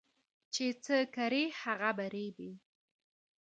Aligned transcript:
چي 0.53 0.65
څه 0.83 0.97
کرې 1.15 1.43
هغه 1.61 1.89
به 1.97 2.05
رېبې 2.13 2.51